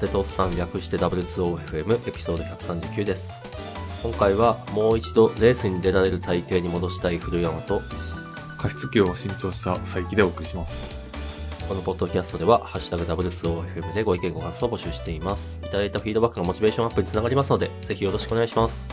[0.00, 0.06] ちは。
[0.06, 3.32] 若手とおっさん略して W2OFM エピソード139です。
[4.02, 7.82] 今回はもう一度レースに出られる体型に戻したい古山と、
[8.58, 10.98] 加湿器を新調した佐伯でお送りします。
[11.68, 15.60] このポッドキャストでは、ハッシュタグ W2OFM でご意見ご感想を募集しています。
[15.62, 18.88] いただいたフィードバックがモチベーションアップにつながりますので、ぜひよろしくお願いします。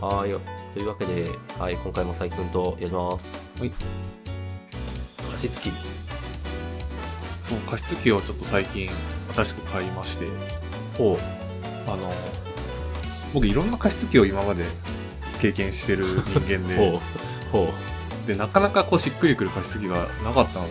[0.00, 0.40] はーい。
[0.74, 3.46] というわけで、はい、今回も佐伯くんとやります。
[3.58, 3.70] はい。
[3.70, 5.70] 加湿器。
[7.48, 8.90] その加湿器をちょっと最近
[9.38, 10.26] 新しく買いまして、
[10.96, 11.90] ほう。
[11.90, 12.12] あの、
[13.32, 14.64] 僕いろんな加湿器を今まで
[15.40, 17.00] 経験してる人間ほで、 う。
[17.52, 17.72] ほ
[18.26, 20.66] で、なかなかこうしっくりくる加湿器がなかったん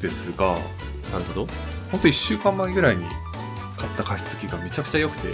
[0.00, 0.56] ですが、う。
[1.12, 1.48] なるほど。
[1.92, 3.04] ほんと1週間前ぐらいに
[3.76, 5.28] 買った加湿器がめちゃくちゃ良くて、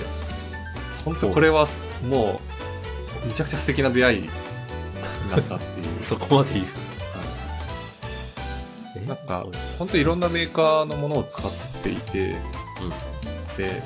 [1.05, 1.69] ほんとこれは
[2.09, 2.41] も
[3.25, 4.29] う、めちゃくちゃ素敵な出会いに
[5.31, 5.87] なったっていう。
[6.05, 6.67] そこまで言う。
[9.09, 11.45] えなんかうん、本当いろんなメーカーのものを使っ
[11.83, 12.37] ていて、
[13.56, 13.83] で、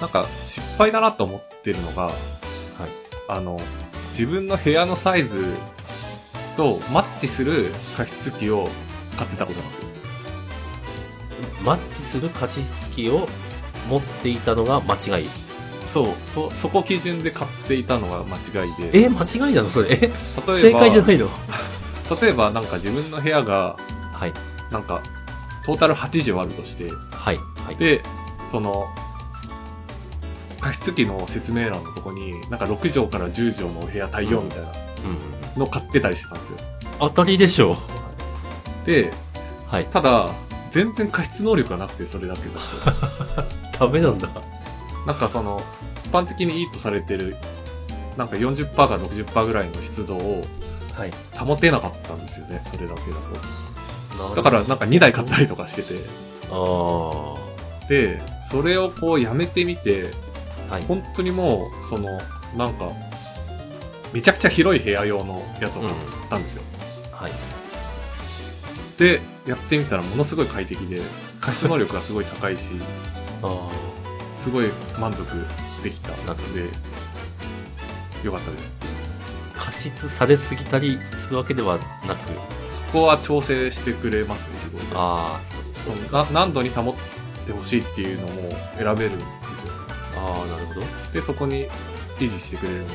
[0.00, 2.14] なんか失敗だなと思ってるのが、はい。
[3.28, 3.60] あの、
[4.10, 5.44] 自分の部屋のサイズ
[6.56, 8.68] とマッチする加湿器を
[9.16, 9.84] 買ってたことなんですよ。
[11.64, 13.28] マッチする加湿器を
[13.88, 15.26] 持っていたのが間違い。
[15.86, 19.88] そう、そ、そこ基準で買っていたのが間違いで、え、間違いなのそれ？
[19.90, 20.10] え？
[20.56, 21.28] 正解じゃないの？
[22.20, 23.76] 例えばなんか自分の部屋が、
[24.12, 24.32] はい。
[24.70, 25.02] なんか、
[25.64, 27.36] トータル8畳あるとして、はい。
[27.64, 27.76] はい。
[27.76, 28.02] で、
[28.50, 28.86] その、
[30.60, 35.60] 加湿器の説明欄のとこに、なんか6畳から10畳のお部屋対応みたいなうん。
[35.60, 36.58] のを買ってたりしてたんですよ。
[36.98, 37.76] 当たりでしょ
[38.84, 39.12] で、う。
[39.68, 39.86] はい。
[39.86, 40.30] ただ、
[40.70, 43.46] 全然加湿能力がなくて、それだけだ
[43.78, 44.28] ダメなんだ。
[44.28, 44.42] と。
[45.06, 45.62] なんかその、
[46.04, 47.36] 一般的にいいとされてる、
[48.16, 50.44] なんか40%か60%ぐらいの湿度を
[51.00, 51.12] はい。
[51.38, 53.16] 保てなかったんですよね、それだけだ
[54.18, 54.34] と。
[54.34, 55.94] だだからなんか2台買ったりとかしてて、
[56.50, 57.34] あ
[57.88, 60.10] で、それをこうやめてみて、
[60.78, 60.82] い。
[60.82, 62.20] 本当にもう、その、
[62.54, 62.90] なんか、
[64.12, 65.94] めちゃくちゃ広い部屋用のやつを買っ
[66.28, 66.62] たんですよ。
[67.12, 67.32] はい。
[68.98, 71.00] で、やってみたらものすごい快適で、
[71.40, 72.60] 加湿能力がすごい高いし、
[73.42, 73.70] あ
[74.36, 74.66] すごい
[74.98, 75.24] 満足
[75.82, 76.68] できたので、
[78.22, 78.89] よかったです。
[79.70, 79.72] あ。
[79.72, 82.20] 加湿されすぎたりするわけではなく、
[82.72, 84.82] そこは調整してくれますね、すごい。
[84.94, 85.40] あ
[85.84, 86.94] そのな何度に保っ
[87.46, 89.72] てほしいっていうのも選べるんですよ。
[90.16, 90.20] あ。
[90.20, 90.86] ああ、なるほど。
[91.12, 91.66] で、そこに
[92.18, 92.94] 維持してくれるんで。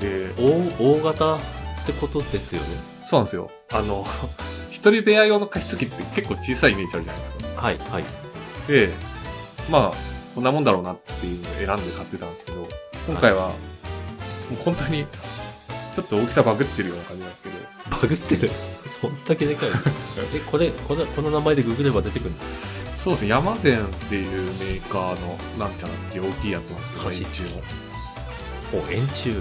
[0.00, 0.32] で、
[0.78, 1.38] 大、大型っ
[1.86, 2.68] てことですよね。
[3.04, 3.50] そうなんですよ。
[3.72, 4.06] あの、
[4.70, 7.62] 一人部屋用の加湿器って結構小さいイメージあるじゃないですか。
[7.62, 7.78] はい。
[7.78, 8.04] はい。
[8.68, 8.90] で、
[9.70, 9.92] まあ、
[10.34, 12.66] こんなもんだろうなっていうのを選んで買ってたんですけど、
[13.06, 13.54] 今回は、も
[14.52, 15.06] う本当に、
[15.94, 17.56] ちょっと大きさバグってるような感じなんですけど、
[17.90, 18.50] バグってる？
[19.02, 19.76] どんだけでかいの？
[20.34, 27.56] え、これ、これ、この名前でググれば出てくるんですそうですね、ヤマゼンっていうメーカーのなんちゃらっていう大きいやつなんですけど、円柱の。
[27.56, 27.64] はい。
[28.74, 29.34] お、円柱。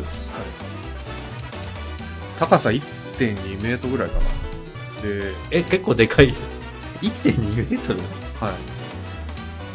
[2.40, 4.22] 高さ1.2メートルぐらいかな。
[5.08, 6.34] で、え、結構でかい。
[7.02, 8.00] 1.2メートル？
[8.40, 8.81] はい。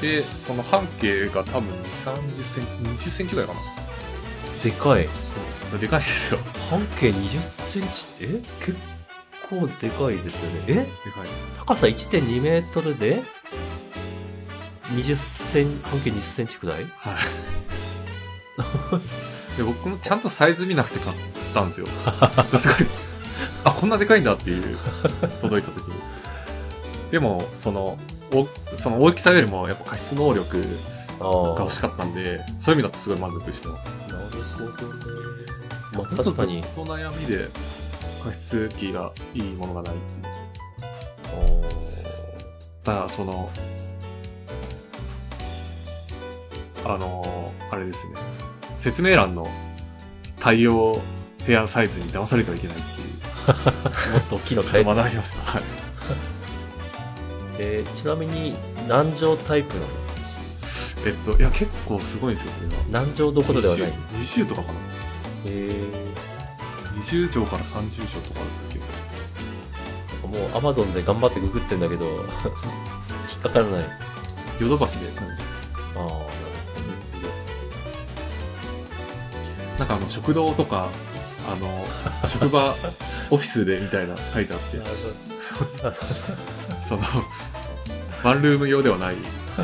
[0.00, 2.64] で、その半径が多分2、30セン
[2.98, 3.54] チ、20センチぐらいか
[4.62, 5.06] でかい。
[5.72, 5.78] な。
[5.78, 6.38] でかいですよ。
[6.70, 8.06] 半径20センチ？
[8.22, 8.42] え？
[8.60, 8.76] 結
[9.48, 10.64] 構でかいですよね。
[10.68, 10.74] え？
[10.74, 11.28] でかい。
[11.58, 13.22] 高さ1.2メートルで、
[14.94, 16.84] 20セン、半径20センチくらい？
[16.98, 17.16] はい。
[19.56, 21.16] で、僕もちゃんとサイズ見なくて買っ
[21.54, 21.86] たんですよ。
[22.58, 22.86] すごい。
[23.64, 24.78] あ、こんなでかいんだっていう、
[25.40, 25.94] 届いた時に。
[27.10, 27.98] でも、その、
[28.32, 28.46] お
[28.76, 30.64] その大きさよりもやっぱ加湿能力。
[31.18, 33.86] が欲しかったんで、そういう意味だとすごい満足してます。
[34.08, 34.30] なるほ
[34.82, 35.02] どね。
[35.94, 36.62] まあ確かに。
[36.62, 37.48] ずっと悩みで、
[38.22, 40.36] 加湿器がいいものがないっていう。
[42.84, 43.50] ただ、その、
[46.84, 48.14] あの、あれですね。
[48.78, 49.48] 説明欄の
[50.38, 51.00] 対応
[51.46, 53.06] 部屋サイズに騙されてはいけないっていう。
[54.12, 55.52] もっと大きいの買え学びました。
[55.52, 55.62] はい。
[57.58, 58.54] えーちなみに
[58.88, 59.86] 何畳タイプなの？
[61.06, 62.74] えっと、いや、結構すごいんですよ、それが。
[62.90, 63.92] 何畳どころではない。
[64.20, 64.78] 20 20とかかな。
[65.46, 65.84] え
[67.00, 72.06] 20畳から30畳とかあった気がすー、もう Amazon で頑張ってググってんだけど、
[73.30, 73.80] 引っかからない。
[73.80, 73.84] ある。
[74.60, 75.42] ヨドバシで買いまし
[75.94, 76.18] あ、なるほ
[79.76, 79.78] た。
[79.78, 80.88] なんかあの、食堂とか、
[81.48, 82.74] あの、職場、
[83.30, 84.78] オフィスでみたいな書いてあって。
[86.88, 87.02] その、
[88.24, 89.16] ワンルーム用ではない。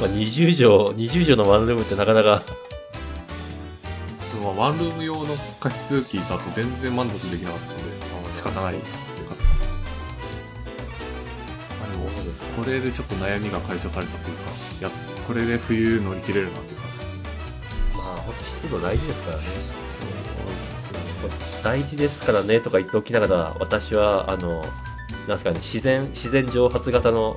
[0.00, 2.42] まあ、20畳、20畳のワンルームってなかなか、
[4.42, 5.26] まあ、ワンルーム用の
[5.60, 7.84] 加湿器だと全然満足できなかったので、
[8.22, 8.74] まあ仕方ない。
[12.56, 14.50] これでちょっと悩みが解消されたというか、
[14.82, 14.90] や、
[15.26, 17.22] これで冬乗り切れるなっていう感じですね。
[17.94, 19.42] まあ、ほんと湿度大事ですからね。
[21.62, 24.62] 大事ですからねとか言っておきながら、私は、あの、
[25.28, 27.36] なんすかね、自然、自然蒸発型の、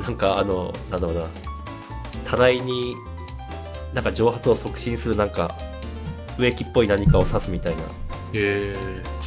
[0.00, 1.24] なんかあの、なんだろうな、
[2.24, 2.94] 棚井に、
[3.94, 5.56] なんか蒸発を促進するなんか、
[6.38, 7.82] 植木っぽい何かを刺すみたいな、
[8.34, 8.74] へ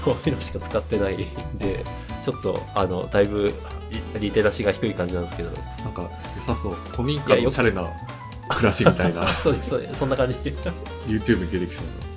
[0.04, 1.84] そういうのしか使ってないんで、
[2.24, 3.54] ちょっと、あの、だいぶ、
[4.20, 5.50] リテラシーが低い感じなんですけど。
[5.50, 6.74] ー、なんか良さそう。
[6.92, 7.88] 古民家のおしゃれな
[8.50, 10.36] 暮らしみたいな、 そうです、そうです、そんな感じ。
[10.36, 12.13] YouTube に出てきそう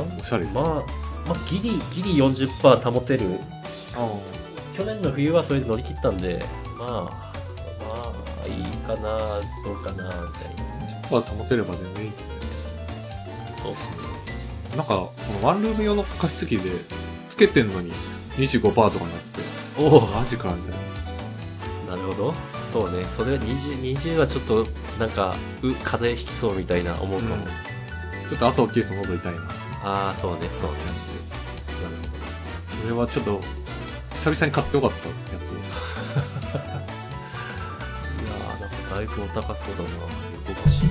[0.00, 0.72] おしゃれですねまあ、
[1.28, 3.30] まあ、ギリ、ギリ40%保てる。
[3.30, 3.36] な。
[4.76, 6.44] 去年の冬はそれで乗り切ったんで、
[6.78, 8.12] まあ、ま
[8.42, 9.18] あ、いいかな、
[9.64, 11.10] どうかな、みたいな。
[11.10, 12.26] まあ保てれば全然いいですね。
[13.62, 13.96] そうっすね。
[14.76, 16.70] なんか、そのワンルーム用の加湿器で、
[17.30, 17.92] つけてんのに
[18.36, 18.90] 25%とかになっ
[19.20, 19.46] てて、
[19.78, 20.78] おおマジかみたい
[21.88, 21.96] な。
[21.96, 22.34] なるほど。
[22.72, 24.66] そうね、それ20、20はちょっと、
[24.98, 27.36] なんか、う、風邪ひきそうみたいな思うかも。
[27.36, 27.42] うん
[28.28, 29.65] ちょっと朝起きると喉痛いな。
[29.88, 30.78] ああ、そうね、そうね。
[32.82, 33.40] それはちょっと、
[34.14, 35.70] 久々に買ってよかったやつです。
[38.20, 38.70] いやー、なん。
[38.88, 39.90] かだいぶお高そうだな、
[40.48, 40.86] 横腰。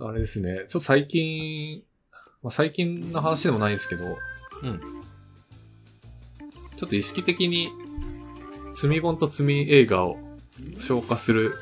[0.00, 1.82] あれですね、ちょっと最近、
[2.42, 3.74] まあ、最近の話でもないん。
[3.74, 4.04] ですけど、
[4.62, 4.80] うん。
[6.78, 7.70] ちょっと意識的に、
[8.76, 10.18] 積み本と積み映画を
[10.78, 11.56] 消化する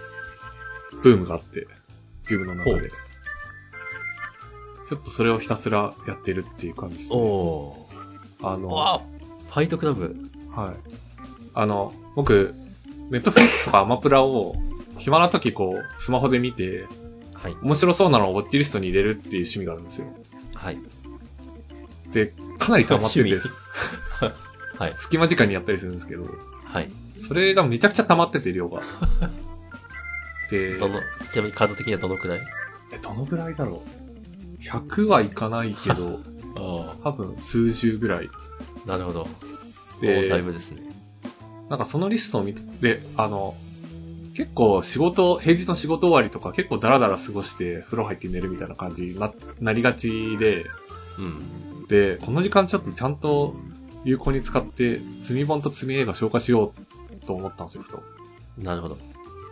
[1.02, 1.66] ブームがあって、
[2.22, 2.90] 自分の中で。
[4.88, 7.22] ちょっとそれをひたすらやってるっていう感じですおね。
[7.22, 8.48] おー。
[8.52, 9.00] あの、わ
[9.48, 10.16] ファイトクラブ。
[10.54, 10.76] はい。
[11.54, 12.54] あの、僕、
[13.10, 14.56] ネットフリックスとかアマプラを
[14.98, 16.86] 暇な時こう、スマホで見て、
[17.34, 17.56] はい。
[17.62, 20.06] 面白そうなのをウォッチリストに入れるっていう趣味があるんですよ。
[20.54, 20.78] はい。
[22.12, 23.48] で、かなり溜まってて趣、
[24.78, 24.94] はい。
[24.96, 26.24] 隙間時間にやったりするんですけど、
[26.74, 26.90] はい。
[27.16, 28.82] それがめちゃくちゃ溜まってて、量が。
[30.50, 31.00] で、どの、
[31.32, 32.40] ちなみに数的にはどのくらい？
[32.92, 33.84] え、どのぐらいだろ
[34.58, 36.20] う ?100 はいかないけど、
[36.58, 38.28] あ多分数十ぐらい。
[38.86, 38.88] あ。
[38.88, 39.28] なるほど。
[40.00, 40.82] でおだいぶですね。
[41.70, 43.54] なんかそのリストを見て、で、あの、
[44.34, 50.66] 結構仕事、平日の仕事終わりとか結構ダラダラ過ごして風呂入って寝るみたいな感じにななりがちで、
[51.18, 51.86] うん。
[51.86, 53.54] で、この時間ちょっとちゃんと
[54.04, 56.74] 有効に使って、積み本と積み映画消化しよ
[57.22, 58.02] うと思ったんですよ、ふと。
[58.58, 58.96] なるほど。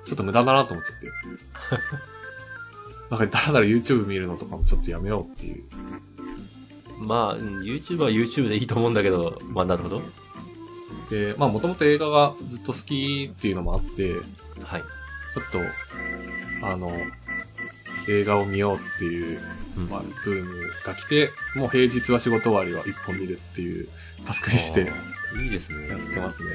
[0.06, 1.10] ちょっと無駄だなと思っちゃって。
[3.10, 5.64] なんかダラダラ YouTube 見るのとかもちょっとやめようっていう。
[6.98, 10.02] まあ、うん YouTube は YouTube でいいと思うんだけど、まあなるほど。
[11.10, 14.20] で、まあもともと映画がずっと好きっていうのもあって、
[14.62, 14.82] はい。
[14.82, 15.58] ちょっと、
[16.66, 16.92] あの、
[18.08, 19.40] 映画を見ようっていう、
[19.76, 23.88] うんまあ、ブームが来て、もう平日は仕事終わりは一本見るっていう
[24.26, 24.90] タスクにして
[25.40, 25.88] いいですね。
[25.88, 26.50] やってますね。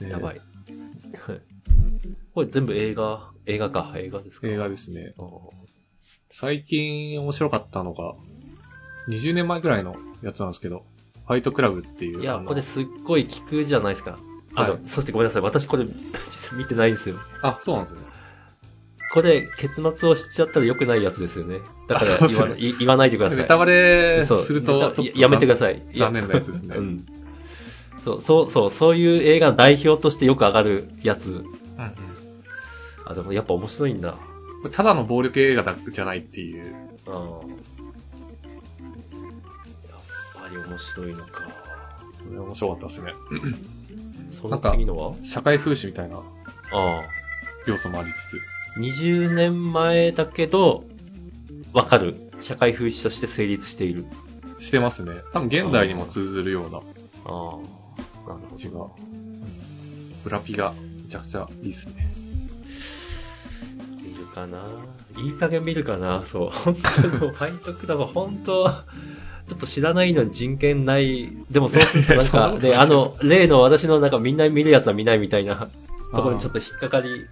[0.00, 0.40] でやばい。
[2.34, 5.14] これ全部映画、映画か、映画ですか映画ですね。
[6.30, 8.14] 最近面白かったのが、
[9.08, 10.84] 20年前ぐらいのやつなんですけど、
[11.26, 12.22] ファイトクラブっていう。
[12.22, 14.18] いや、これすっごい聞くじゃないですか。
[14.54, 15.42] あの、はいそしてごめんなさい。
[15.42, 17.16] 私これ、実 は見てないんですよ。
[17.42, 18.00] あ、そうなんですね。
[19.12, 21.58] これ、結末を知っちゃったら良くないやつですよね。
[21.88, 23.38] だから言わい言わないでください。
[23.38, 25.82] ネタバレそうすると、とやめてください。
[25.96, 26.76] 残念なやつですね。
[26.76, 27.06] うん。
[28.04, 31.30] そう、そう、そう、そういう映画の代表としてよく上がるやつ。
[31.30, 31.46] うんうん
[33.06, 34.14] あ、でもやっぱ面白いんだ。
[34.70, 36.76] ただの暴力映画だじゃないっていう。
[37.08, 37.14] ああ。
[37.14, 37.24] やっ
[40.44, 41.42] ぱり面白いのか。
[41.42, 41.50] こ
[42.30, 43.12] れ面白かったですね。
[44.40, 45.14] その次のは？
[45.24, 46.22] 社会風刺みたいなあ
[46.70, 47.02] あ。
[47.66, 48.16] 要素もありつ
[48.78, 50.84] 20年前だけど、
[51.72, 52.30] わかる。
[52.40, 54.06] 社会風刺として成立している。
[54.58, 55.14] つしてますね。
[55.32, 57.58] 多分現代にも通ずるようなあ
[58.26, 58.34] あ。
[58.34, 58.96] なるほ字がど。。
[60.24, 62.10] ブラピがめちゃくちゃいいですね。
[64.02, 64.62] 見るかな
[65.18, 66.50] いい加減見るかなそう。
[66.52, 68.70] 本当にもうファイトクラブは本当、
[69.48, 71.30] ちょっと知らないのに人権ない。
[71.50, 75.68] でもそうするとなんか、 で、あの、例の私のなんかみんな見るやつは見ないみたいな
[76.10, 77.26] ところにちょっと引っかかり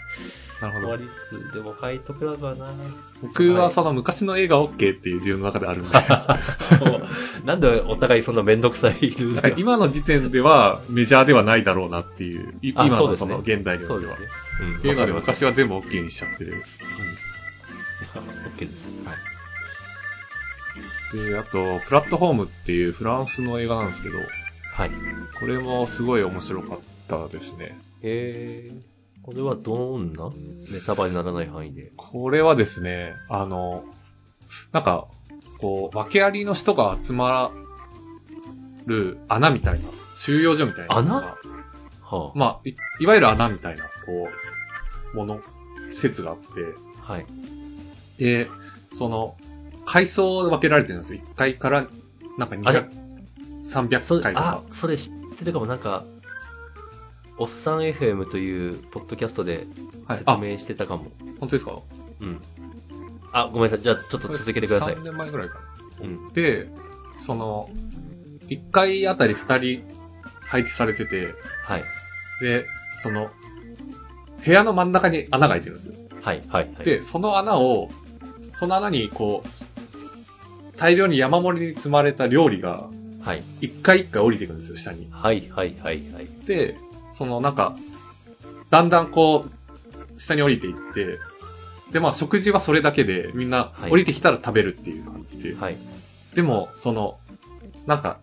[0.60, 0.86] なるほど。
[0.88, 2.66] 終わりつつ、でもファイトクラブはな
[3.22, 5.94] 僕はその昔の映画 OK っていう自分の中であるんで、
[7.44, 14.16] なんでお互いそんなめんどくさいルールが今の時点ではメジャーではないだろうなっていう、今のその現代においては。
[14.16, 14.28] そうですね。
[14.62, 14.76] うん。
[14.78, 16.64] っていうので昔は全部 OK にしちゃってる
[18.12, 18.88] 感わかる OK です。
[19.04, 19.16] はい。
[21.12, 21.30] じです。
[21.30, 24.90] で、あと、プラットフォームっていうフランスの映画なんですけど、はい。
[25.38, 27.78] これもすごい面白かったですね。
[28.02, 28.70] へ
[29.22, 30.30] これはどんな？
[30.72, 31.92] ネタバレにならない範囲で。
[31.96, 33.84] これはですね、あの、
[34.72, 35.06] なんか、
[35.58, 37.50] こう、訳ありの人が集ま
[38.86, 40.96] る穴みたいな、収容所みたいな。
[40.96, 41.36] 穴？
[42.02, 44.30] はまあい、いわゆる穴みたいな、こ
[45.12, 45.40] う、もの、
[45.90, 46.46] 施設があって、
[47.06, 47.26] あ、はい。
[48.18, 48.48] で、
[48.94, 49.36] その、
[49.84, 51.20] 階層分けられてるんですよ。
[51.20, 51.86] 1階から、
[52.38, 52.88] なんかあれ？200、
[53.62, 55.66] そ300階とあか。、それ知ってるかも。
[55.66, 56.04] なんか、
[57.38, 59.66] おっさん FM というポッドキャストで
[60.08, 61.06] 説明してたかも。
[61.40, 61.78] 本当ですか？
[62.20, 62.40] うん。
[63.32, 63.82] あ、ごめんなさい。
[63.82, 65.04] じゃあちょっと続けてください3。
[65.04, 65.60] 年前ぐらいか
[66.00, 66.04] な。
[66.04, 66.32] うん。
[66.32, 66.68] で、
[67.16, 67.70] その、
[68.48, 69.84] 1階あたり2人
[70.40, 71.84] 配置されてて、はい。
[72.40, 72.66] で、
[73.02, 73.30] その、
[74.44, 75.94] 部屋の真ん中に穴が開いてるんですよ。
[76.22, 76.84] はい、はい、はい。
[76.84, 77.90] で、その穴を、
[78.52, 82.88] その穴にこう、大量に山盛りに積まれた料理が、
[83.20, 83.42] はい。
[83.60, 85.08] 一回一回降りていくんですよ、下に。
[85.10, 86.26] はい、はい、はい、はい。
[86.46, 86.78] で、
[87.12, 87.76] そのなんか、
[88.70, 91.18] だんだんこう、下に降りていって、
[91.92, 95.54] で、まあ食事はそれだけで、みんなはい降りてきたら食べるっていう感じで。
[95.54, 95.78] はい。
[96.34, 97.18] でも、その、
[97.86, 98.18] なんか、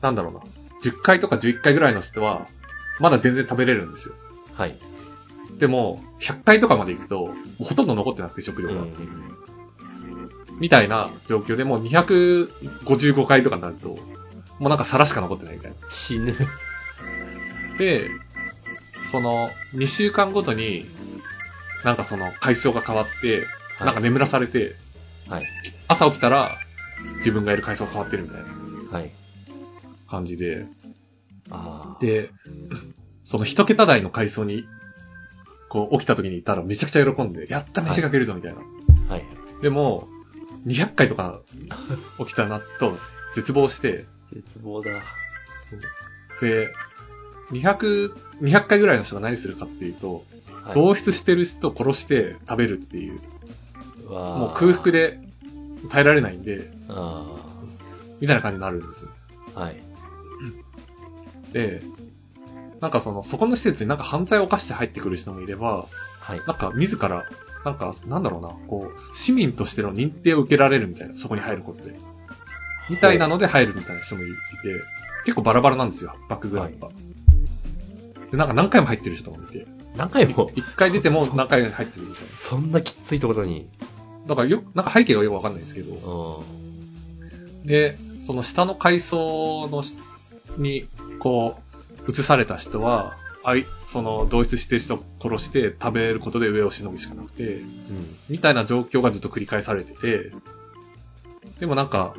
[0.00, 0.40] なんだろうな。
[0.82, 2.46] 10回とか11回ぐらいの人は、
[3.00, 4.14] まだ全然食べれるんですよ。
[4.54, 4.76] はい。
[5.58, 8.82] でも、100回とかまで行くと、もうほとんど残ってなくて食料が。
[8.82, 8.92] うん。
[10.58, 13.88] みたいな状況でもう255回とかになると、
[14.58, 15.76] もうなんか皿しか残ってないみたいな。
[15.90, 16.34] 死ぬ。
[17.78, 18.10] で、
[19.10, 20.86] その、2週間ごとに、
[21.84, 23.46] なんかその、階層が変わって、
[23.78, 24.76] はいなんか眠らされて、
[25.28, 25.46] はい。
[25.88, 26.56] 朝起きたら、
[27.16, 29.10] 自分がいる階層が変わってるみたいなはい。
[30.08, 30.66] 感じで、
[31.50, 32.04] ああ。
[32.04, 32.30] で、
[33.24, 34.66] その一桁台の階層に、
[35.68, 38.60] こう起きた時にいたらめちゃくちゃ喜んで、やった飯が食えるぞみたいな。
[39.08, 39.24] はい。
[39.62, 40.06] でも、
[40.66, 41.40] 200回とか
[42.18, 42.96] 起きたなと
[43.34, 45.02] 絶望して、絶望だ。
[46.40, 46.72] で、
[47.52, 50.24] 200、200回ぐらいの人が何するかっていうと、
[50.64, 50.74] はい。
[50.74, 53.20] 同室してる人を殺して食べるっていう、
[54.10, 54.92] わあもう空腹。
[54.92, 55.18] で
[55.88, 57.26] 耐えられないんで、あ
[58.20, 59.08] みたいな感じになるんです。
[59.54, 59.60] あ。
[59.60, 59.76] はい。
[61.52, 61.82] で、
[62.80, 65.86] なんかその、そこの施設になんか犯罪を犯して入ってくる人もいれば、
[66.20, 66.38] はい。
[66.46, 67.24] なんか自ら、
[67.64, 71.94] なんか、なんだろうな、こう、市民としての認定を受けられるみたいな、そこに入ることで。
[72.90, 74.32] みたいなので入るみたいな人もいて、
[75.24, 76.92] 結構バラバラなんですよ、バックグラウンドが。
[78.30, 83.68] で、なんか何回も入ってる人もいて、何回も、一回出ても何回も入ってるみたいそんなきついところに？
[84.26, 84.28] な。
[84.28, 86.42] だからよ、なんか背景がよくわかんないですけど、
[87.62, 87.66] うん。
[87.66, 89.94] で、その下の階層のし、
[90.56, 90.86] に、
[91.18, 91.58] こ
[92.06, 97.68] う、移された人は、あい、その、同室してる人を殺して食べることで上をしのぐしかなくて、うん。
[98.30, 100.30] みたいな状況がずっと繰り返されてて、
[101.60, 102.14] でもなんか、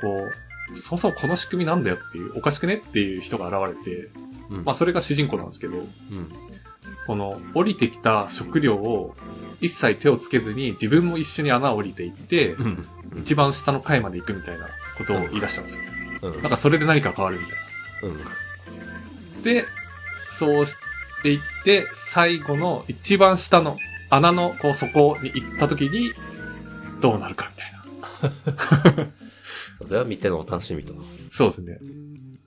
[0.00, 4.10] こう、そもそもこの仕組みなんだよっていう、おかしくねっていう人が現れて、
[4.50, 4.64] うん。
[4.64, 5.86] まあそれが主人公なんですけど、うん。
[7.06, 9.14] この降りてきた食料を
[9.60, 12.86] 一切手をつけずに自分も一緒に穴を降りていって、うん。
[13.16, 15.84] 一番下の階まで行くみたいなことを言い出したんですよ。
[16.22, 16.42] うん。
[16.42, 17.52] なんかそれで何か変わるみた
[18.06, 18.18] いうん。
[18.18, 18.24] な。
[19.42, 19.64] で、
[20.30, 20.76] そうし
[21.22, 23.78] ていって、最後の一番下の
[24.10, 26.12] 穴のこう底に行った時に、
[27.00, 27.72] どうなるかみたい
[29.02, 29.06] な。
[29.82, 30.94] それは見てのお楽しみと。
[31.30, 31.78] そうですね。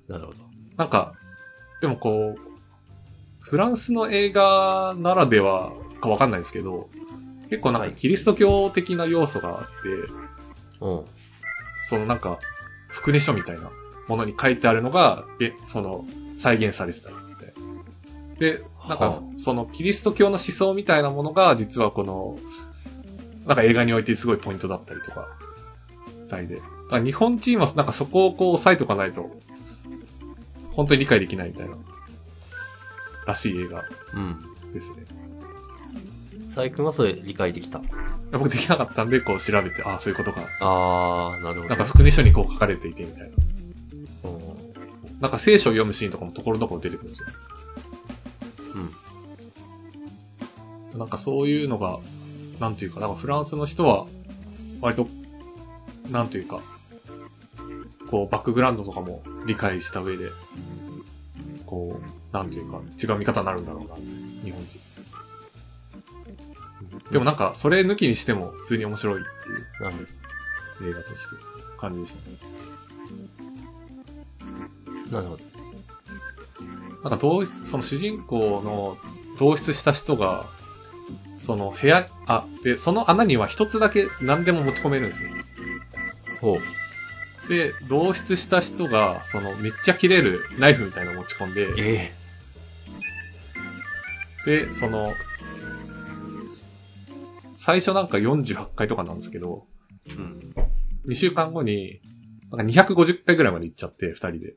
[0.08, 0.40] なるほど。
[0.78, 1.14] なんか、
[1.82, 2.52] でもこう、
[3.40, 6.90] フランスの映画ならではかわかんないですけど、
[7.50, 10.12] 結構なんはいかキリスト教的な要素があって、
[10.80, 11.06] うん。
[11.84, 12.40] そのなんか、
[12.88, 13.72] 福音書みたいな
[14.08, 16.06] ものに書いてあるのが、え、その、
[16.40, 18.56] 再現されてたりって。
[18.58, 22.38] で、なんかは、そのキリスト教の思想みたいなものが、実はこの、
[23.46, 25.28] なんか映画においてすごいポイントだったりとか、
[26.24, 26.62] みたいで。
[26.92, 29.32] だから日本人はなんかそこをこう押さえとかないと、
[30.72, 31.78] 本当に理解できないみたいな、
[33.26, 34.40] らしい映画うん。
[34.74, 35.06] ですね。
[36.48, 37.80] 佐伯君はそれ理解できた？
[37.80, 37.84] い
[38.32, 40.42] や僕できなかったんで、こう調べて、ああ、そういうことか。
[40.60, 41.70] あー、なるほど。
[41.70, 44.30] なんか福音書にこう書かれていてみたいな。
[44.30, 45.22] うん。
[45.22, 47.28] なんか聖書を読むシーンとかもところどころ出てくるんですよ。
[50.94, 51.00] うん。
[51.00, 52.00] なんかそういうのが、
[52.60, 54.08] なんていうか、なんかフランスの人は、
[54.82, 55.08] 割と、
[56.10, 56.60] なんていうか、
[58.12, 60.30] こう、バックグラウンドとかも理解した上で、
[61.66, 63.96] こう、なんていうか、違う見方になるんだろうな、
[64.44, 64.80] 日本人。
[67.12, 71.36] でもなんか、それ抜きにしても、普通に面白いっていう映画として、
[71.80, 72.38] 感じでしたね。
[75.12, 75.44] なるほど。
[77.04, 78.98] なんか同室、その主人公の
[79.40, 80.46] 同室した人が、
[81.40, 85.30] その部屋、あ、で、その穴には一つだけ何でも持ち込めるんですよ。
[86.42, 86.60] ほう。
[87.52, 92.14] で、同室した人が、そのめっちゃ切れるナイフみたいなのを持ち込んで、え
[94.46, 95.14] で、その、
[97.58, 99.68] 最初なんか48回とかなんですけど、
[100.08, 100.56] うん。
[101.10, 102.00] 2週間後に、
[102.52, 104.56] なんか250回ぐらいまで行っちゃって、2人で。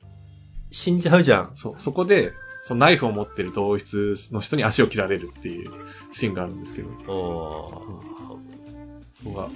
[0.70, 1.50] 死んじゃうじゃん。
[1.54, 2.32] そう、そこで、
[2.62, 5.72] そのナイフを持ってる同室の人に足を切られるっていう
[6.12, 9.24] シーンがあるんですけど、おー。
[9.24, 9.48] そこが、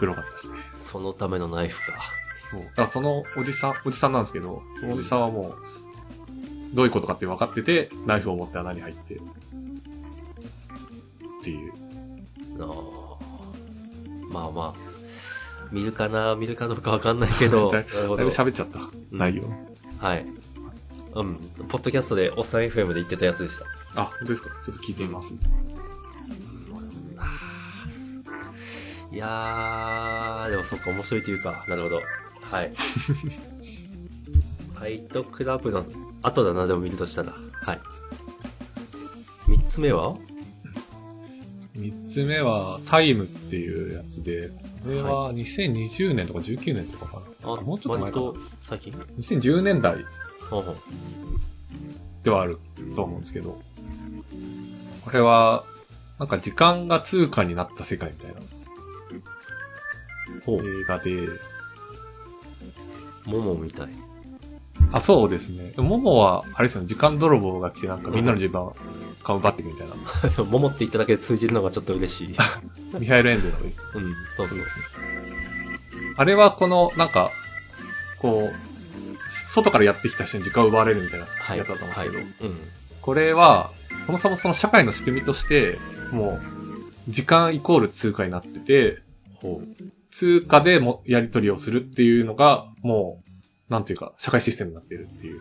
[0.00, 0.58] 黒かったですね。
[0.78, 2.00] そのためのナイフか。
[2.50, 2.62] そう。
[2.62, 9.18] だからそのおじさん、おじさんなんですけど、そのおじさんはもう、どういうことかって分かってて、ナイフを持って穴に入って、っ
[11.44, 11.72] ていう。
[12.58, 12.70] なあ
[14.30, 14.90] まあまあ。
[15.70, 17.70] 見るかな見るかどうかわかんないけど。
[17.70, 18.30] なだいるほどだいぶ。
[18.30, 18.80] 喋っちゃった、
[19.12, 19.44] 内容。
[19.98, 20.26] はい。
[21.14, 21.36] うん。
[21.68, 23.58] ポッドキャストでおっさん FM で言ってたやつでし
[23.94, 24.00] た。
[24.00, 25.34] あ、本当ですかちょっと聞いてみます。
[29.12, 32.02] いやー、でもそっか、面白いというか、なるほど。
[32.42, 32.70] はい。
[34.74, 35.84] ファイトクラブの
[36.22, 37.34] 後だな、でも見るとしたら。
[37.62, 37.80] はい。
[39.48, 40.16] 三つ目は？
[41.74, 44.50] 三つ目は、タイムっていうやつで、
[44.84, 47.52] これは2020年とか19年とかかな。
[47.52, 50.04] あもうちょっと前かな最近2010年代
[50.50, 50.76] ほうほう
[52.22, 52.58] ではある
[52.94, 53.60] と思うんですけど、
[55.04, 55.64] これは、
[56.18, 58.40] なんか時間が通貨になった世界みたいな
[60.44, 60.80] ほう。
[60.80, 61.28] 映画で、
[63.26, 63.88] モモみたい。
[64.92, 65.72] あ、そうですね。
[65.76, 68.72] モモは、あれですよね、時間泥棒が来てなんかみんなの時間、
[69.22, 69.94] 顔奪っていくみたいな。
[70.44, 72.36] モモって言っただけで通じるのがちょっと嬉しい。
[72.98, 73.86] ミハイル・エンデルのです。
[73.94, 74.58] うん、そうそう。
[76.16, 77.30] あれはこの、なんか、
[78.18, 78.70] こう、
[79.52, 81.58] 外からやってきた人に時間を奪われるみたいなはい。
[81.58, 82.58] やつだったんですけど、はい、うん。
[83.00, 83.70] これは、
[84.06, 85.78] そもそもその社会の仕組みとして、
[86.10, 89.02] もう、時間イコール通貨になってて、
[89.36, 89.99] ほう。
[90.10, 93.22] 通貨でもやり取りをするっていうのが、も
[93.68, 95.40] う、なんていうか、社会システムになっているっていう。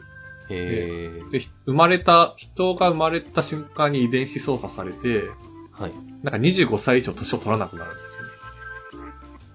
[0.49, 1.29] へー。
[1.31, 5.23] で、ひ生まれた、人が生まれた瞬間に遺伝子操作されて、
[5.71, 5.91] はい。
[6.23, 8.19] なんか25歳以上年を取らなくなるんですよ。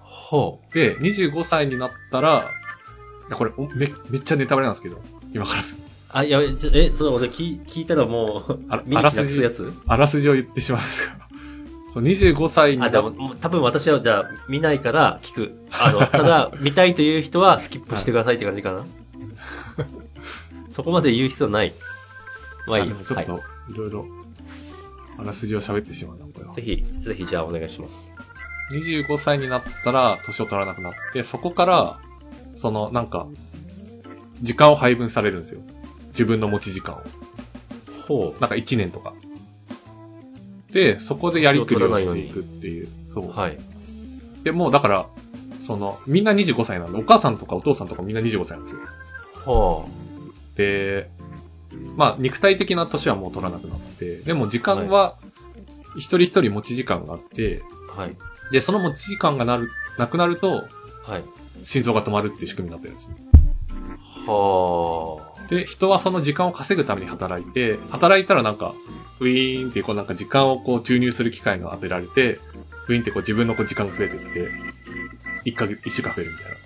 [0.00, 2.50] ほで、25歳になったら、
[3.28, 5.00] いやこれおめめっちゃネタバレなんですけど、
[5.32, 5.78] 今からすう。
[6.10, 9.72] あ、いや、ちょえ、それ俺聞聞いたらもうあら、すやつ？
[9.86, 11.23] あらすじを言ってしまうんですが、そう
[12.00, 15.66] 25歳になあ、でも、多分私はじゃあ、見ないから聞く。
[15.70, 18.84] あの、 ただ、見たいという人はスキップしてくださいって感じかな。
[20.70, 21.72] そこまで言う必要ない。
[22.66, 22.88] まあいい。
[22.88, 24.06] ちょっと、はいろいろ、
[25.18, 26.54] あらすじを喋ってしまうな、これは。
[26.54, 28.12] ぜひ、ぜひじゃあお願いします。
[28.72, 32.00] 25歳になったら、年を取らなくなって、そこから、
[32.56, 33.28] その、なんか、
[34.42, 35.60] 時間を配分されるんですよ。
[36.08, 37.02] 自分の持ち時間を。
[38.08, 39.14] ほなんか1年とか。
[40.74, 42.88] で、そこでやりくりをしていくっていう。
[43.08, 43.30] そう。
[43.30, 43.58] はい。
[44.42, 45.06] で、もうだから、
[45.60, 48.80] その、みんな25歳なんで、お母さんとかお父さんとかみんな25歳なんですよ。
[49.44, 49.88] ほ
[50.56, 51.08] で、
[51.96, 55.16] まあ、肉体的な年はもう取らなくなって、でも時間は、
[55.96, 57.62] 一人一人持ち時間があって、う。
[57.96, 58.16] はい。
[58.50, 60.64] で、その持ち時間がなる、なくなると、
[61.04, 61.24] はい。
[61.62, 63.14] 心臓が止まるっていう仕組みになってるんですね。
[64.26, 65.13] は
[65.48, 68.74] で、人はその時間を稼ぐために働いて、働いたらなんか、
[69.20, 72.40] ウィーンってこうなんか時間をこう注入する機会が当てられて、
[72.88, 74.50] ウィーンってこう自分のこう時間が増えていって、
[75.50, 76.56] 1ヶ月、1週間増えるみたいな。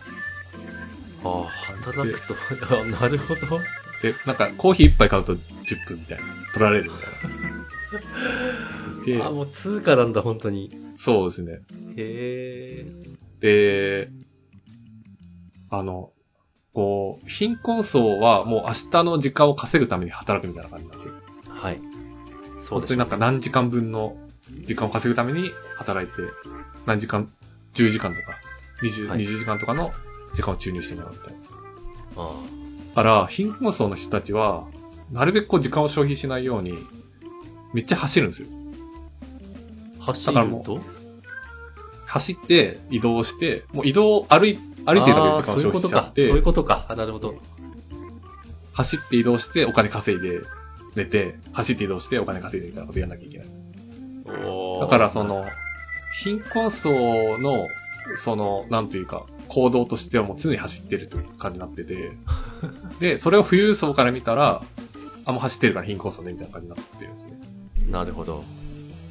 [1.24, 1.28] あ。
[1.28, 1.48] はあ、
[1.82, 2.34] 働くと、
[2.80, 3.60] あなるほど。
[4.02, 6.24] で、なんかコーヒー1杯買うと10分みたいな。
[6.52, 7.10] 取られるみたい
[9.20, 9.24] な。
[9.26, 10.70] あ、で、もう通貨なんだ、本当に。
[10.96, 11.60] そうですね。
[11.96, 12.84] へ
[13.40, 14.06] え。
[14.06, 14.10] で、
[15.70, 16.12] あの、
[16.74, 21.14] こう、貧困層はもう明日の時間を稼ぐために働くみたいな感じなんですよ。
[21.48, 21.78] はい。
[21.78, 24.16] そうです、本当になんか何時間分の
[24.66, 26.22] 時間を稼ぐために働いて、
[26.86, 27.30] 何時間、
[27.74, 28.38] 10時間とか、
[28.82, 29.92] 20、はい20時間とかの
[30.34, 31.38] 時間を注入してもらうみたいな。
[32.16, 32.32] あ
[32.94, 34.66] だから、貧困層の人たちは、
[35.10, 36.78] なるべくこう時間を消費しないように、
[37.72, 38.48] めっちゃ走るんですよ。
[40.00, 40.04] あ。
[40.06, 40.80] 走ると？
[42.06, 45.88] 走って、移動して、もう移動、歩い、歩いてるだけでそういう消ことか。
[45.88, 46.86] そう費しちゃって、いうことか。
[46.88, 47.34] あなるほど。
[48.72, 50.40] 走って移動してお金稼いで、
[50.94, 53.48] 寝て、走って移動してお金稼いでみたいなことやんなきゃいけない。
[54.80, 55.44] だからそ、の、
[56.22, 57.68] 貧困層の、
[58.16, 62.12] その、なんていうか、行動としてはもう常に走ってるという感じになってて、
[62.98, 64.62] で、それを富裕層から見たら、
[65.26, 67.32] あ、もう走ってるから貧困層ね、みたいな感じになってるんですね。
[67.90, 68.42] なるほど。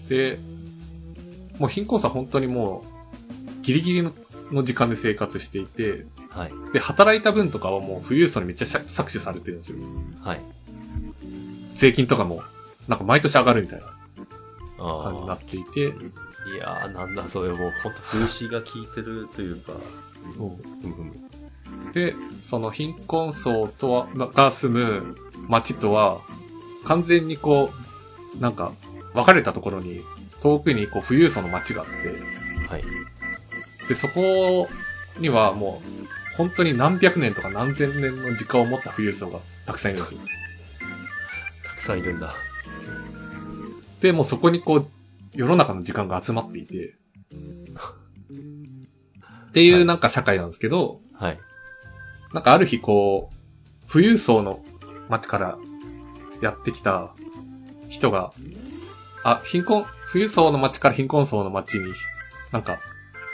[0.10, 0.40] で、
[1.60, 2.84] もう貧困層は本当にも
[3.62, 4.12] う、ギリギリの
[4.52, 6.52] の時間で生活していて、はい。
[6.74, 9.78] で、働いた分とかはもう富裕層にめっちゃ搾取されてるんですよ。
[10.22, 10.42] はい。
[11.76, 12.42] 税金とかも、
[12.88, 13.86] なんか毎年上がるみたいな
[14.80, 15.36] あ感じになあ。
[15.36, 19.74] っていて、いやー、なんだそれ、もう本当風刺が効いてるというか。
[21.94, 25.16] で、その貧困層とは、が住む
[25.48, 26.22] 町とは、
[26.86, 27.72] 完全にこ
[28.38, 28.72] う、なんか、
[29.14, 30.02] 別れたところに、
[30.42, 32.84] 遠くにこう、富裕層の街があって、はい。
[33.88, 34.68] で、そこ
[35.20, 40.20] にはもう、本当に何百年とか何千年の時間を持った富裕層がたくさんいるんですよ。
[41.64, 42.36] たくさんいるんだ。
[44.02, 44.88] で、もうそこにこう、
[45.34, 46.96] 世の中の時間が集まっていて、
[49.50, 51.40] っていうなんか社会なんですけど、はい。
[52.34, 54.64] なんかある日こう、富裕層の
[55.10, 55.58] 町から
[56.42, 57.14] やってきた
[57.90, 58.32] 人が、
[59.24, 61.94] あ、貧困、富裕層の町から貧困層の町に、
[62.52, 62.80] なんか、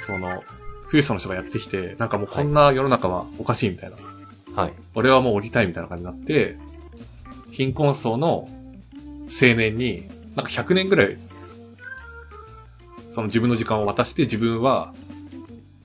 [0.06, 0.44] その、
[0.86, 3.98] 富裕層の人がやってきて、なんかもうこんな世の中はおかしいみたいな。
[4.62, 4.74] はい。
[4.94, 6.58] 俺はもう降りたいみたいな感じになって、
[7.52, 8.48] 貧困層の
[9.28, 11.18] 青年に、なんか100年ぐらい、
[13.10, 14.94] その自分の時間を渡して自分は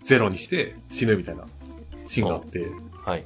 [0.05, 1.45] ゼロにして死ぬみたいな
[2.07, 2.67] シーンがあって、
[3.05, 3.25] はい。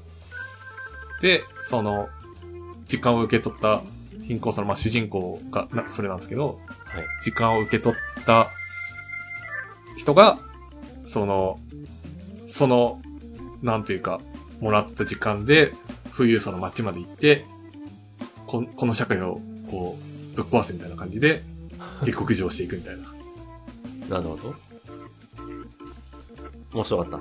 [1.20, 2.08] で、その、
[2.86, 3.82] 時間を受け取った
[4.26, 7.04] 貧困層の、まあ、主人公がな、それなんですけど、はい。
[7.22, 8.48] 時間を受け取った
[9.96, 10.38] 人が、
[11.06, 11.58] その、
[12.48, 13.00] その、
[13.62, 14.20] なんていうか、
[14.60, 15.72] もらった時間で、
[16.16, 17.44] 富裕層の街まで行って、
[18.46, 21.42] ここの社会を、こう、ぶっ壊すみたいな感じで、
[22.04, 23.12] 下克上していくみたいな、
[24.08, 24.54] なるほど。
[26.72, 27.20] 面白かっ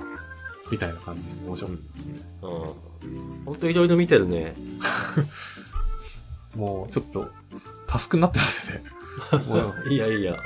[0.70, 1.46] みたいな感じですね。
[1.46, 2.20] 面白かったですね。
[2.42, 3.44] うん。
[3.44, 4.54] ほんといろいろ見てるね。
[6.56, 7.30] もう、ちょっと、
[7.86, 8.82] タスクになってますね。
[9.46, 10.36] もういいやいいや。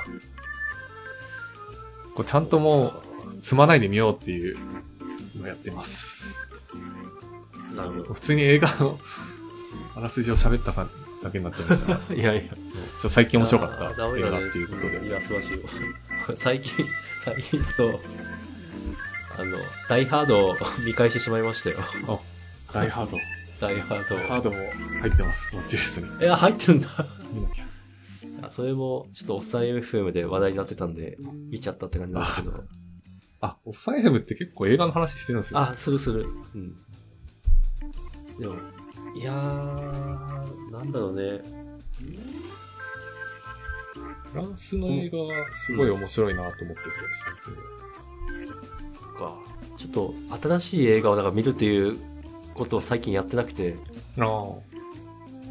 [2.15, 2.93] こうちゃんともう、
[3.43, 4.57] 積まないで見ようっていう
[5.37, 6.25] のをやってます。
[7.75, 8.99] なるほ普通に映画の
[9.95, 10.89] あらすじを喋ったか
[11.23, 12.01] だけになっちゃいました。
[12.15, 12.53] いやいや。
[13.01, 15.07] ちょ最近面白かった映画っていうことで。
[15.07, 15.59] いや、素晴らしいよ。
[16.35, 16.85] 最近、
[17.25, 18.01] 最近だと、
[19.39, 19.59] あの、
[19.89, 21.77] ダイハードを見返してしまいましたよ。
[22.09, 22.19] あ、
[22.73, 23.19] ダイハード。
[23.61, 24.17] ダイハード。
[24.29, 24.57] ハードも
[25.01, 25.51] 入ってます。
[25.53, 26.21] ウォッチリストに。
[26.21, 27.07] いや、入ってるんだ。
[27.33, 27.67] 見なきゃ。
[28.51, 31.17] それも、ちょっとおっさん FM で話題になってたんで、
[31.51, 32.65] 見ちゃったって感じなんですけど。
[33.41, 35.61] あ、おっさん FM って結構映画の話してるんですよ。
[35.61, 36.27] あ、するする。
[36.55, 36.77] うん。
[38.39, 38.55] でも、
[39.15, 41.41] いやー、なんだろうね。
[44.33, 46.91] フランスの映画はすごい面白いなと思ってて、
[49.01, 49.39] そっか。
[49.77, 51.97] ちょっと、新しい映画をだから見るっていう
[52.55, 53.77] ことを最近やってなくて、
[54.17, 54.37] 最近。
[54.37, 54.55] あ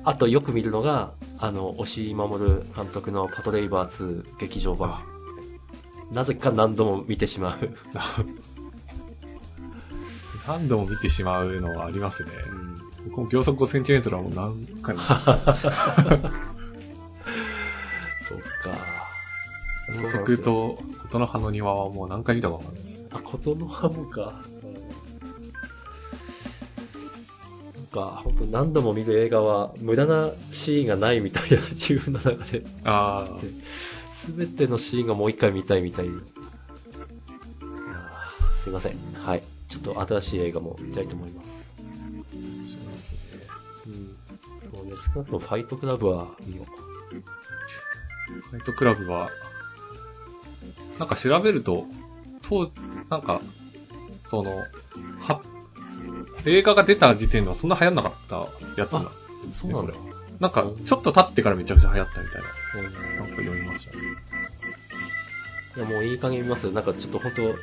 [0.08, 5.15] あとよく見るのが、あの、押井守監督のパトレイバー2劇場版。
[6.12, 7.76] なぜか何度も見てしまう。
[7.96, 8.16] あ。
[10.48, 12.32] 何度も見てしまうのはありますね。
[12.52, 15.02] うん僕も秒速 5cm はもう何回も。
[15.06, 15.20] そっ
[18.64, 19.06] か。
[19.94, 23.04] 秒速と琴の葉の庭はもう何回見たかわかんないです。
[23.12, 24.42] あ、琴の葉もか。
[27.96, 33.28] か、本当何度も見る映画は無駄なシーンがないみたいな自分の中で、あ
[34.14, 36.10] すべてのシーンがもう一回見たいみたい
[38.58, 38.98] すいません。
[39.14, 39.44] はい。
[39.68, 41.74] ちょっと新しい映画も見たいと思います。
[41.78, 43.48] あ、面白いですね。
[43.88, 44.18] うん。
[44.76, 46.66] そうね、少なくともファイトクラブは見よう。
[48.52, 49.30] ナイトクラブは、
[51.00, 51.86] なんか調べると、
[52.42, 52.72] と、
[53.10, 53.40] なんか、
[54.26, 54.64] その、
[55.20, 55.42] は、
[56.46, 58.48] 映画が出た時点ではそんな流行んなかった
[58.82, 59.12] やつな。
[59.60, 59.94] そうなんだ。
[59.94, 63.22] これなんか、ちょっと経ってからめちゃくちゃ流行ったみたいな。
[63.22, 64.04] なんか読みましたね。
[65.78, 66.72] いや、もういい加減見ます。
[66.72, 67.56] なんかちょっと本当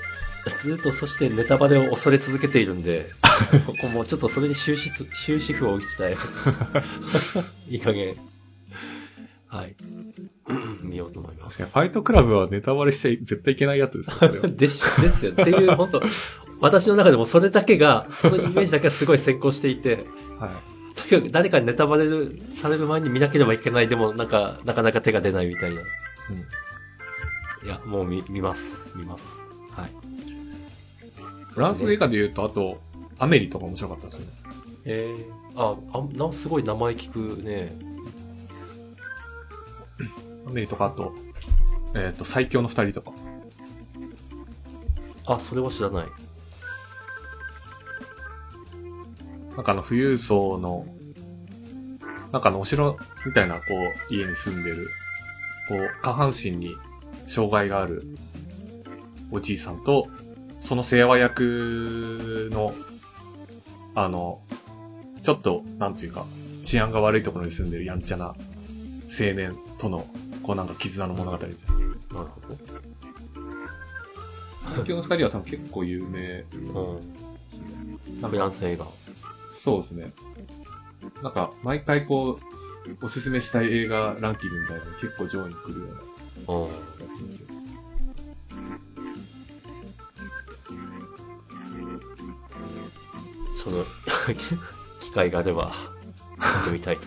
[0.59, 3.11] ずっとそしてネタバレを恐れ続けているんで、
[3.66, 6.16] ここもうちょっとそれに終止つ、終止符を打ちたい。
[7.68, 8.16] いい加減。
[9.47, 9.77] はい。
[10.83, 11.64] 見ようと思います。
[11.64, 15.33] ファイトクラブはネタバレしちゃい絶対いけないやつですよ、これは でし、ですよ。
[15.33, 16.01] っていう、本当
[16.62, 20.07] 私の中でもそれだけが、そのイメージだけがすごい先行していて、
[20.38, 21.11] はい。
[21.11, 22.07] とにかく誰かにネタバレ
[22.55, 25.81] される前に見なければいけない、でもなんか、なかなか手が出ないみたいな。
[25.81, 25.87] うん
[27.64, 28.92] いや、もう見、見ます。
[28.96, 29.37] 見ます。
[29.70, 29.90] はい。
[31.53, 32.81] フランスの映画で言うと、あと、
[33.18, 34.27] アメリとか面白かったですね。
[34.85, 37.72] えー、あ、あ、な、すごい名前聞くね。
[40.48, 41.14] アメリとか、あと、
[41.94, 43.12] えっ、と、最強の二人とか。
[45.27, 46.07] あ、それは知らない。
[49.56, 50.86] なんかあの、富裕層の、
[52.32, 53.62] なんかあの、お城みたいな、こ
[54.10, 54.88] う、家に住んでる、
[55.68, 56.76] こう、下半身に
[57.28, 58.02] 障害がある
[59.30, 60.08] おじいさんと、
[60.60, 62.74] その世話役の、
[63.94, 64.40] あの、
[65.22, 66.24] ちょっと、なんていうか、
[66.64, 68.36] 治安が悪いところに住んでるやんちゃな青
[69.34, 70.06] 年との、
[70.42, 72.18] こうなんか絆の物語みたいな。
[72.18, 72.82] なるほ
[74.74, 77.00] 最強の二人は多分結構有名ど。
[77.50, 77.68] ですね。
[78.22, 78.30] うん。
[78.30, 78.86] フランス映画。
[79.52, 80.12] そうですね。
[81.22, 85.94] なんか、毎回こう、おすすめしたい映画ランキングみたいなの結構上位に来るような。
[85.94, 86.68] や
[87.14, 87.44] つなんで。
[93.56, 93.84] その、
[95.00, 95.72] 機会があれば、
[96.64, 97.06] 見てみたいと。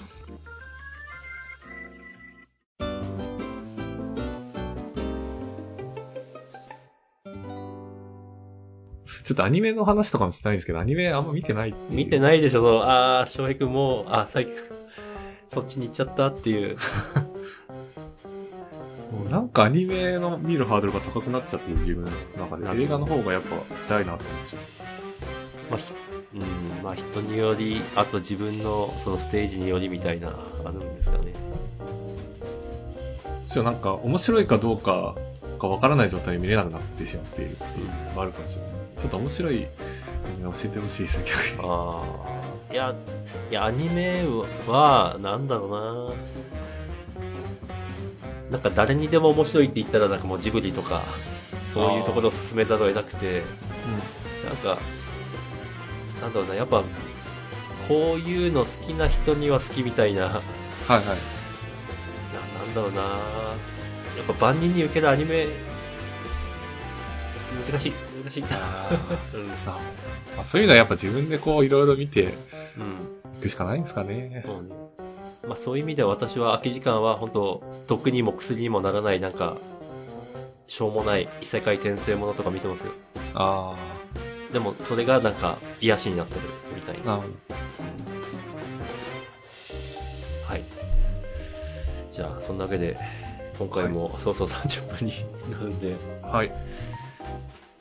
[9.25, 14.55] ちょっとアニメの話とかもしてないんですけど、アニメあんま見てないって見てないでしょ、そのあー、翔平くんもう、あー、最近、
[15.47, 16.77] そっちに行っちゃったっていう。
[19.11, 24.79] もうなんかアニメの見るハードルが高くなっちゃってる自分の中で、映画の方がやっぱ見たいなと思っちゃいます。
[25.71, 25.93] まあ、ひ
[26.35, 30.29] うん、まあ人により、あと自分のそのステージによりみたいな、
[30.65, 31.33] あるんですかね。
[33.47, 35.15] ちょなんか面白いかどうか
[35.59, 38.74] がわからない状態で見れなくなってしまっているっていうのもあるかもしれない。
[38.97, 39.67] ちょっと面白い
[40.43, 41.69] 教えてほしいですね、逆に。
[41.69, 42.03] あ
[42.69, 42.95] あ、いや、
[43.51, 44.23] いや、アニメ
[44.67, 46.35] は、なんだろうな。
[48.51, 51.03] なんか誰にでも面白いって言ったら、なんかもうジブリとか、
[51.73, 53.41] そういうところを進めざるを得なくて、
[54.45, 54.79] なんか、
[56.21, 56.83] なんだろうな、やっぱ、
[57.87, 60.41] こういうの好きな人には好きみたいな、いや、はい
[60.97, 61.05] はい。
[61.05, 63.01] なんだろうな。
[63.01, 63.07] や
[64.23, 65.47] っぱ万人に受けるアニメ、
[67.63, 67.91] 難しい、
[68.23, 68.43] 難しい。
[68.51, 68.89] あ
[69.33, 69.51] うん。
[69.65, 69.79] あ
[70.35, 72.33] まあ、そういうのはやっぱ自分でこういろいろ見て
[72.77, 73.37] うん。
[73.39, 74.43] いくしかないんですかね。
[74.45, 74.69] そうね。
[75.47, 79.57] まあそういう意味では私は空き時間は本当毒にも薬にもならないなんか、
[80.67, 82.91] しょうもない異世界転生ものとか見てますよ。
[83.35, 83.75] あ
[84.51, 86.41] でもそれがなんか癒しになってる
[86.73, 87.13] みたいあ、な。
[90.47, 90.63] はい。
[92.09, 92.97] じゃあそんなわけで、
[93.59, 95.13] 今回もそうそう30分に
[95.51, 96.29] なるんで、ど。
[96.29, 96.51] はい。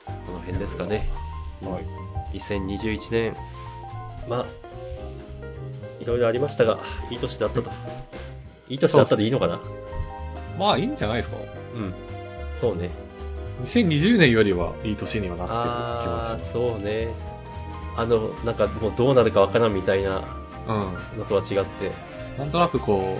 [0.06, 1.08] この辺ですかね。
[1.62, 2.38] はい。
[2.38, 3.36] 2021年、
[4.28, 4.46] まあ、
[6.00, 6.78] いろいろありましたが、
[7.10, 7.70] いい年だったと。
[8.68, 9.60] いい年だったでいいのかな？
[10.58, 11.36] まあいいんじゃないですか。
[11.74, 11.94] うん。
[12.60, 12.90] そうね。
[13.64, 16.52] 2020年よりはいい年にはなってる気ああ、がします。
[16.52, 17.08] そうね。
[17.96, 20.24] あの、なんかもうどうなるかわからんみたいな
[20.66, 21.18] うん。
[21.18, 21.92] のとは違って、
[22.38, 23.18] なんとなくこ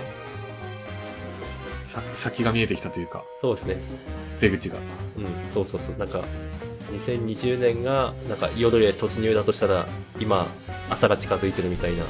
[1.87, 3.77] う、さ先が見えてきたというか、そうですね。
[4.41, 4.75] 出口が。
[4.77, 4.83] うん、
[5.53, 5.95] そうそうそう。
[5.97, 6.21] なんか、
[6.91, 9.87] 2020年が、なんか夜へ突入だとしたら、
[10.19, 10.47] 今、
[10.89, 12.03] 朝が近づいてるみたいな。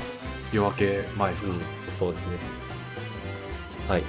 [0.53, 1.49] 夜明け前ですか。
[1.49, 1.59] うん、
[1.97, 2.37] そうですね。
[3.87, 4.03] はい。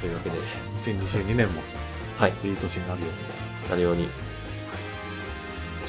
[0.00, 0.36] というわけで、
[0.84, 1.60] 2022年も
[2.18, 3.10] はい、いい年になるよう
[3.64, 3.70] に。
[3.70, 4.02] なるように。
[4.02, 4.10] じゃ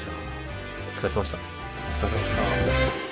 [0.08, 1.38] あ、お疲れ様でした。
[1.38, 3.09] お疲れ様でした。